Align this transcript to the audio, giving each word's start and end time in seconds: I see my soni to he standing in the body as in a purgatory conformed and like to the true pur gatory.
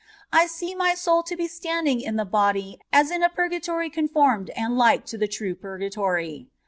I 0.33 0.47
see 0.47 0.73
my 0.73 0.93
soni 0.93 1.25
to 1.25 1.35
he 1.35 1.47
standing 1.47 2.01
in 2.01 2.15
the 2.15 2.25
body 2.25 2.79
as 2.91 3.11
in 3.11 3.21
a 3.21 3.29
purgatory 3.29 3.91
conformed 3.91 4.49
and 4.55 4.75
like 4.75 5.05
to 5.05 5.17
the 5.19 5.27
true 5.27 5.53
pur 5.53 5.77
gatory. 5.77 6.47